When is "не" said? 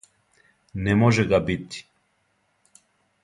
0.87-0.95